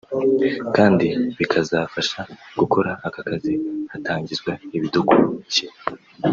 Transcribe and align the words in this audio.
kandi 0.75 1.07
bikazafasha 1.37 2.19
gukora 2.59 2.91
aka 3.07 3.21
kazi 3.29 3.53
hatangizwa 3.91 4.51
ibidukukile 4.75 5.73